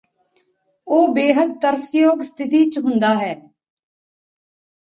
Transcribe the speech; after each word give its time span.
ਉਹ 0.87 1.13
ਬੇਹੱਦ 1.13 1.51
ਤਰਸਯੋਗ 1.61 2.21
ਸਥਿਤੀ 2.21 2.69
ਚ 2.69 2.79
ਹੁੰਦਾ 2.79 3.13
ਹੈ 3.15 3.33